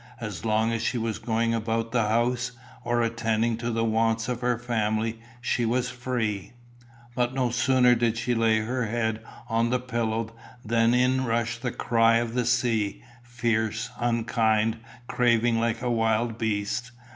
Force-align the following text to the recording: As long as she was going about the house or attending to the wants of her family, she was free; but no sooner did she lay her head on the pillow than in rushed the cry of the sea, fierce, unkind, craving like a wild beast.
As 0.19 0.43
long 0.43 0.71
as 0.71 0.81
she 0.81 0.97
was 0.97 1.19
going 1.19 1.53
about 1.53 1.91
the 1.91 2.07
house 2.07 2.53
or 2.83 3.03
attending 3.03 3.55
to 3.57 3.69
the 3.69 3.85
wants 3.85 4.27
of 4.27 4.41
her 4.41 4.57
family, 4.57 5.19
she 5.41 5.63
was 5.63 5.91
free; 5.91 6.53
but 7.13 7.35
no 7.35 7.51
sooner 7.51 7.93
did 7.93 8.17
she 8.17 8.33
lay 8.33 8.61
her 8.61 8.87
head 8.87 9.21
on 9.47 9.69
the 9.69 9.79
pillow 9.79 10.35
than 10.65 10.95
in 10.95 11.23
rushed 11.23 11.61
the 11.61 11.69
cry 11.69 12.15
of 12.17 12.33
the 12.33 12.45
sea, 12.47 13.03
fierce, 13.21 13.91
unkind, 13.99 14.79
craving 15.05 15.59
like 15.59 15.83
a 15.83 15.91
wild 15.91 16.39
beast. 16.39 16.89